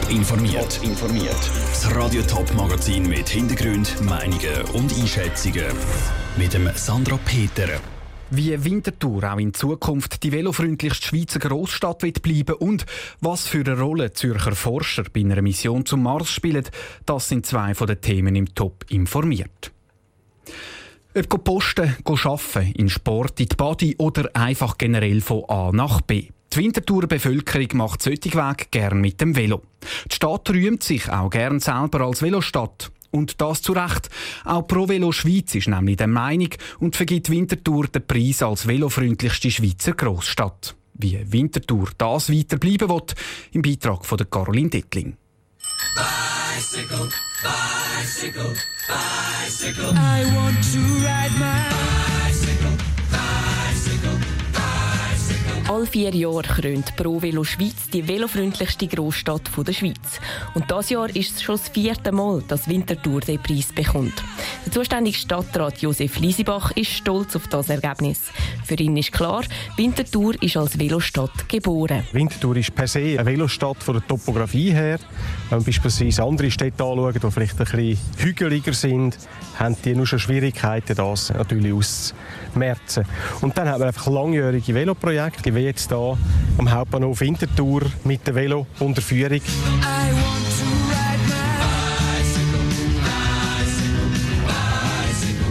[0.00, 0.80] Top informiert.
[0.82, 1.50] informiert.
[1.70, 5.64] Das Radio Top Magazin mit Hintergrund, Meinungen und Einschätzungen
[6.36, 7.68] mit dem Sandra Peter.
[8.30, 12.86] Wie Winterthur auch in Zukunft die velofreundlichste Schweizer Großstadt wird bleiben und
[13.20, 16.64] was für eine Rolle Zürcher Forscher bei einer Mission zum Mars spielen,
[17.06, 19.72] das sind zwei von den Themen im Top informiert.
[21.14, 26.28] Ob posten, arbeiten, in Sport, in die Body oder einfach generell von A nach B.
[26.52, 29.62] Die Winterthurer Bevölkerung macht solche Weg gern mit dem Velo.
[30.10, 32.90] Die Stadt rühmt sich auch gern selber als Velostadt.
[33.10, 34.10] Und das zu Recht.
[34.44, 39.50] Auch Pro Velo Schweiz ist nämlich der Meinung und vergibt Winterthur den Preis als velofreundlichste
[39.50, 40.74] Schweizer Großstadt.
[40.94, 43.14] Wie Winterthur das weiterbleiben wird,
[43.52, 45.16] im Beitrag von der Caroline Dettling.
[45.94, 47.08] Bicycle,
[47.42, 48.56] bicycle,
[48.88, 49.94] bicycle.
[55.68, 60.18] All vier Jahre krönt Pro Velo Schweiz die velofreundlichste Großstadt der Schweiz.
[60.54, 64.14] Und das Jahr ist es schon das vierte Mal, dass Winterthur den Preis bekommt.
[64.64, 68.30] Der zuständige Stadtrat Josef Liesibach ist stolz auf das Ergebnis.
[68.64, 69.44] Für ihn ist klar,
[69.76, 72.02] Winterthur ist als Velostadt geboren.
[72.12, 74.98] Winterthur ist per se eine Velostadt von der Topografie her.
[75.50, 79.18] Wenn man beispielsweise andere Städte anschaut, die vielleicht ein bisschen hügeliger sind,
[79.58, 83.04] haben die nur schon Schwierigkeiten, das natürlich auszumerzen.
[83.40, 86.16] Und dann haben wir einfach langjährige Veloprojekte, wie jetzt hier
[86.56, 89.40] am Hauptbahnhof Winterthur mit der Velo-Unterführung.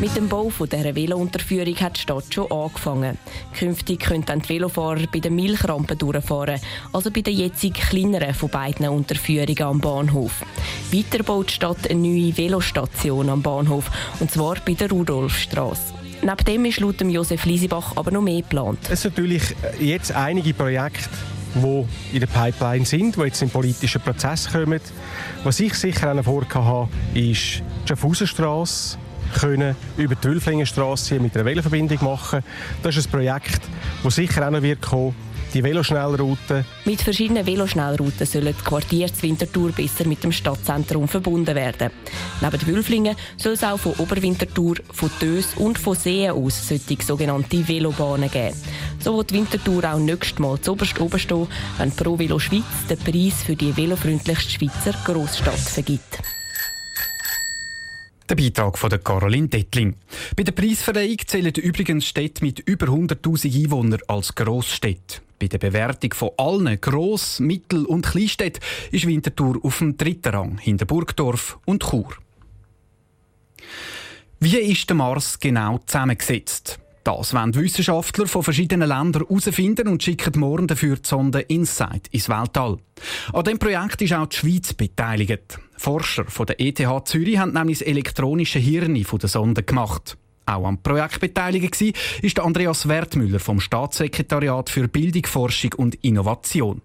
[0.00, 3.18] Mit dem Bau dieser Velo-Unterführung hat die Stadt schon angefangen.
[3.58, 6.60] Künftig können dann die Velofahrer bei den Milchrampen durchfahren,
[6.92, 10.44] also bei der jetzigen kleineren von beiden Unterführungen am Bahnhof.
[10.92, 13.90] Weiter baut die Stadt eine neue Velostation am Bahnhof,
[14.20, 16.05] und zwar bei der Rudolfstrasse.
[16.22, 18.78] Neben dem ist laut Josef Liesibach aber noch mehr geplant.
[18.90, 21.08] Es sind natürlich jetzt einige Projekte,
[21.54, 24.80] die in der Pipeline sind, die jetzt in den politischen Prozess kommen.
[25.44, 28.98] Was ich sicher auch vorgehabt habe, ist die Schaffhausenstrasse
[29.34, 32.40] können über die Wülflingenstrasse mit einer Veloverbindung machen.
[32.82, 33.60] Das ist ein Projekt,
[34.02, 35.14] das sicher auch noch wird kommen
[35.56, 36.66] die Veloschnellrouten.
[36.84, 41.90] Mit verschiedenen Veloschnellrouten sollen die Quartiere Winterthur besser mit dem Stadtzentrum verbunden werden.
[42.42, 47.66] Neben Wülflingen soll es auch von Oberwinterthur, von Tös und von Seen aus solche sogenannte
[47.66, 48.54] Velobahnen geben.
[48.98, 51.46] So wird Winterthur auch nächstes Mal zu oberst oben stehen,
[51.78, 56.18] wenn Pro Velo Schweiz den Preis für die velofreundlichste Schweizer Grossstadt vergibt.
[58.28, 59.94] Der Beitrag von Caroline Dettling.
[60.36, 65.25] Bei der Preisverleihung zählen übrigens Städte mit über 100.000 Einwohnern als Grossstädte.
[65.38, 70.58] Bei der Bewertung von allen Gross-, Mittel- und Kleinstädten ist Winterthur auf dem dritten Rang
[70.58, 72.08] hinter Burgdorf und Chur.
[74.40, 76.78] Wie ist der Mars genau zusammengesetzt?
[77.04, 82.28] Das wollen Wissenschaftler von verschiedenen Ländern herausfinden und schicken morgen dafür die Sonde InSight ins
[82.28, 82.78] Weltall.
[83.32, 85.60] An diesem Projekt ist auch die Schweiz beteiligt.
[85.76, 90.16] Forscher von der ETH Zürich haben nämlich das elektronische Hirn der Sonde gemacht.
[90.46, 91.92] Auch am Projekt beteiligt war
[92.22, 96.82] ist Andreas Wertmüller vom Staatssekretariat für Bildung, Forschung und Innovation.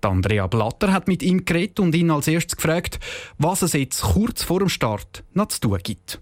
[0.00, 2.98] Andrea Blatter hat mit ihm geredet und ihn als erstes gefragt,
[3.38, 6.20] was es jetzt kurz vor dem Start noch zu tun gibt.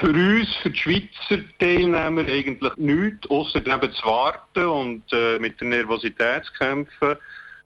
[0.00, 5.60] Für uns, für die Schweizer Teilnehmer eigentlich nichts, außer eben zu warten und äh, mit
[5.60, 7.16] der Nervosität zu kämpfen.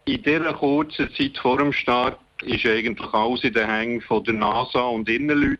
[0.04, 4.34] In dieser kurzen Zeit vor dem Start ist eigentlich alles in den Hängen von der
[4.34, 5.58] NASA und Innenleuten.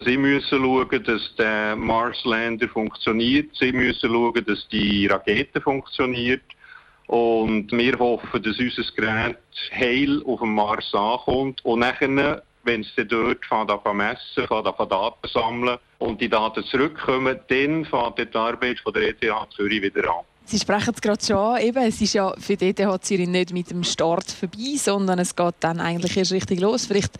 [0.00, 3.54] Sie müssen schauen, dass der Marslander funktioniert.
[3.56, 6.42] Sie müssen schauen, dass die Rakete funktioniert.
[7.06, 9.38] Und wir hoffen, dass unser Gerät
[9.72, 11.64] heil auf dem Mars ankommt.
[11.64, 16.64] Und nachher, wenn es dort fängt an messen, fängt an Daten sammeln und die Daten
[16.64, 20.24] zurückkommen, dann fängt die Arbeit von der ETH Zürich wieder an.
[20.48, 21.88] Sie sprechen es gerade schon an.
[21.88, 25.56] Es ist ja für die ETH Zürich nicht mit dem Start vorbei, sondern es geht
[25.58, 26.86] dann eigentlich erst richtig los.
[26.86, 27.14] Vielleicht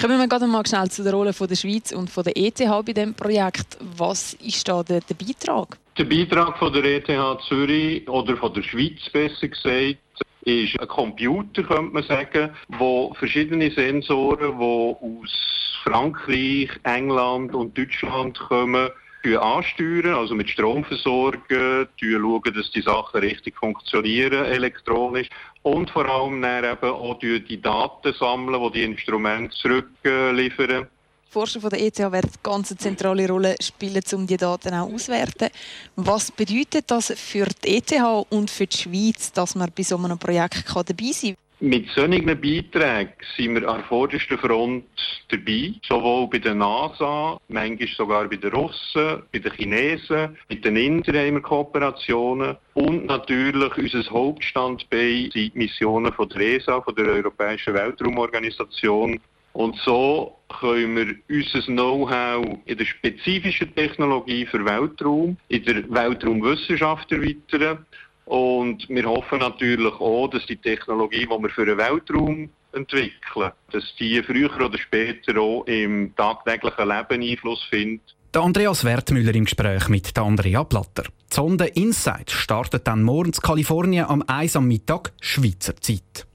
[0.00, 2.58] kommen wir gerade mal schnell zu der Rolle von der Schweiz und von der ETH
[2.58, 3.78] bei diesem Projekt.
[3.96, 5.78] Was ist da der, der Beitrag?
[5.96, 7.06] Der Beitrag von der ETH
[7.46, 9.98] Zürich oder von der Schweiz besser gesagt
[10.42, 18.38] ist ein Computer, könnte man sagen, wo verschiedene Sensoren, die aus Frankreich, England und Deutschland
[18.38, 18.88] kommen,
[19.24, 25.28] ansteuern, also mit Strom versorgen, schauen, dass die Sachen richtig funktionieren elektronisch
[25.62, 30.88] und vor allem dann eben auch die Daten sammeln, die die Instrumente zurückliefern.
[31.34, 35.48] Forscher von der ETH werden eine ganz zentrale Rolle spielen, um die Daten auch auszuwerten.
[35.96, 37.92] Was bedeutet das für die ETH
[38.30, 41.43] und für die Schweiz, dass man bei so einem Projekt dabei sein kann?
[41.60, 44.84] Mit solchen Beiträgen sind wir an vorderster Front
[45.28, 51.06] dabei, sowohl bei der NASA, manchmal sogar bei den Russen, bei den Chinesen, mit den
[51.06, 52.56] wir Kooperationen.
[52.74, 59.20] Und natürlich unser Hauptstandbein sind die Missionen von der ESA, von der Europäischen Weltraumorganisation.
[59.52, 67.12] Und so können wir unser Know-how in der spezifischen Technologie für Weltraum, in der Weltraumwissenschaft
[67.12, 67.86] erweitern
[68.26, 73.94] und wir hoffen natürlich auch, dass die Technologie, die wir für den Weltraum entwickeln, dass
[73.98, 78.14] die früher oder später auch im tagtäglichen Leben Einfluss findet.
[78.32, 81.04] Der Andreas Wertmüller im Gespräch mit der Andrea Platter.
[81.04, 86.26] Die Sonde Insight startet dann morgen in Kalifornien am 1 am Mittag Schweizer Zeit.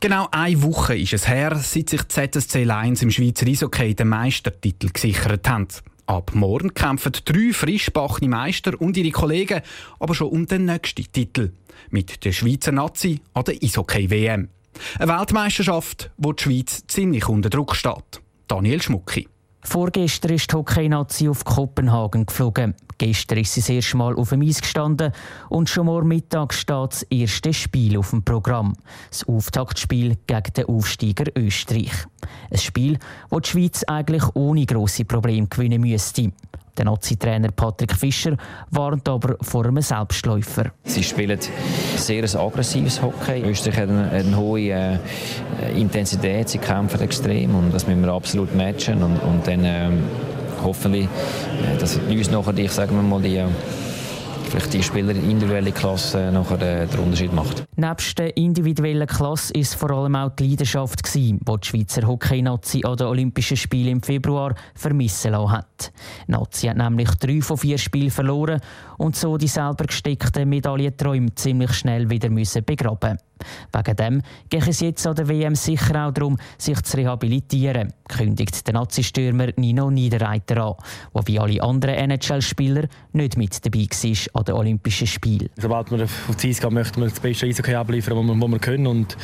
[0.00, 4.08] Genau eine Woche ist es her, seit sich die ZSC Lions im Schweizer Eishockey den
[4.08, 5.66] Meistertitel gesichert haben.
[6.08, 9.60] Ab morgen kämpfen drei frischbachene Meister und ihre Kollegen
[10.00, 11.52] aber schon um den nächsten Titel.
[11.90, 14.48] Mit der Schweizer Nazi an der Eishockey-WM.
[14.98, 18.22] Eine Weltmeisterschaft, wo die Schweiz ziemlich unter Druck steht.
[18.46, 19.28] Daniel Schmucki.
[19.68, 22.74] Vorgestern ist die Hockey-Nazi auf Kopenhagen geflogen.
[22.96, 25.12] Gestern ist sie das erste Mal auf dem Eis gestanden
[25.50, 28.72] und schon morgen Mittag steht das erste Spiel auf dem Programm.
[29.10, 31.92] Das Auftaktspiel gegen den Aufsteiger Österreich.
[32.50, 32.98] Ein Spiel,
[33.28, 36.32] das die Schweiz eigentlich ohne grosse Probleme gewinnen müsste.
[36.78, 38.36] Der Nazi-Trainer Patrick Fischer
[38.70, 40.70] warnt aber vor einem Selbstläufer.
[40.84, 41.40] Sie spielen
[41.96, 43.42] sehr ein aggressives Hockey.
[43.42, 44.98] Österreich hat eine, eine hohe äh,
[45.74, 49.90] Intensität, sie kämpfen extrem und das müssen wir absolut matchen und, und dann äh,
[50.62, 53.42] hoffentlich, äh, dass uns nachher, ich sage mal, die
[54.48, 57.64] vielleicht die Spieler in individuelle Klasse nachher äh, den Unterschied macht.
[57.76, 62.96] Nebst der individuellen Klasse ist vor allem auch die Leidenschaft die die Schweizer Hockey-Nazi an
[62.96, 65.92] den Olympischen Spielen im Februar vermissen lassen hat.
[66.26, 68.60] Nazi hat nämlich drei von vier Spielen verloren
[68.98, 73.18] und so die selber gesteckten Medaillenträume ziemlich schnell wieder müssen begraben.
[73.72, 78.66] Wegen dem geht es jetzt an der WM sicher auch darum, sich zu rehabilitieren, kündigt
[78.66, 80.74] der Nazi-Stürmer Nino Niederreiter an,
[81.14, 85.50] der wie alle anderen NHL-Spieler nicht mit dabei war an den Olympischen Spielen.
[85.56, 88.50] Sobald wir auf die Eis gehen, möchten wir das beste Eishockey abliefern, was wir, was
[88.50, 88.86] wir können.
[88.86, 89.16] Und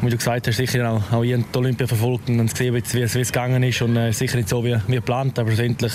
[0.00, 3.14] wie du gesagt hast, sicher auch, auch die Olympia verfolgt und gesehen, wie, wie es
[3.14, 3.80] gegangen ist.
[3.82, 5.92] Und äh, sicher nicht so wie, wie geplant, aber schlussendlich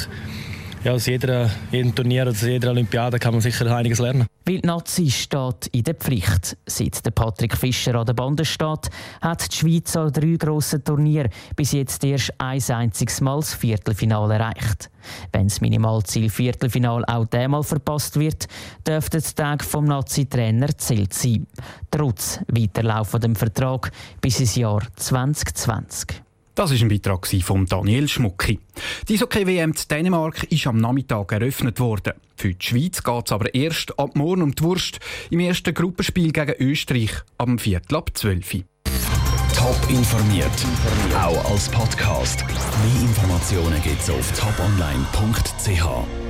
[0.88, 4.26] ja, aus jeder, jedem Turnier, aus jeder Olympiade kann man sicher einiges lernen.
[4.46, 6.56] Weil die Nazi steht in der Pflicht.
[6.66, 8.90] Seit der Patrick Fischer an der Bande steht,
[9.22, 14.36] hat die Schweiz an drei grossen Turnieren bis jetzt erst ein einziges Mal das Viertelfinale
[14.36, 14.90] erreicht.
[15.34, 18.48] Wenn das Minimalziel Viertelfinale auch diesmal verpasst wird,
[18.88, 21.48] dürfte der Tag vom Nazi-Trainer zählt sein.
[21.92, 23.92] Trotz weiterlaufendem Vertrag
[24.22, 26.27] bis ins Jahr 2020.
[26.58, 28.60] Das ist ein Beitrag von Daniel Schmucki.
[29.08, 32.14] Die Eishockey-WM in Dänemark ist am Nachmittag eröffnet worden.
[32.36, 35.00] Für die Schweiz geht es aber erst ab morgen um die Wurst
[35.30, 38.64] im ersten Gruppenspiel gegen Österreich am Viertel ab 12
[39.56, 40.50] Top informiert,
[41.16, 42.44] auch als Podcast.
[42.48, 46.27] Mehr Informationen gibt es auf toponline.ch.